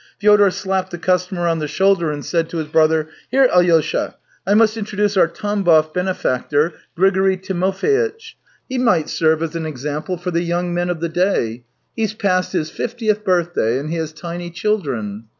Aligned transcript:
Fyodor 0.17 0.49
slapped 0.49 0.89
the 0.89 0.97
customer 0.97 1.47
on 1.47 1.59
the 1.59 1.67
shoulder 1.67 2.09
and 2.11 2.25
said 2.25 2.49
to 2.49 2.57
his 2.57 2.65
brother:" 2.69 3.09
Here, 3.29 3.47
Alyosha, 3.53 4.15
I 4.47 4.55
must 4.55 4.75
introduce 4.75 5.15
our 5.15 5.27
Tambov 5.27 5.93
benefactor, 5.93 6.73
Grigory 6.95 7.37
Timofeitch. 7.37 8.35
He 8.67 8.79
might 8.79 9.09
serve 9.09 9.43
as 9.43 9.55
an 9.55 9.67
example 9.67 10.17
for 10.17 10.31
the 10.31 10.41
young 10.41 10.73
men 10.73 10.89
of 10.89 11.01
the 11.01 11.09
day; 11.09 11.65
he's 11.95 12.15
passed 12.15 12.53
his 12.53 12.71
fiftieth 12.71 13.23
birthday, 13.23 13.77
and 13.77 13.91
he 13.91 13.97
has 13.97 14.11
tiny 14.11 14.49
children." 14.49 15.25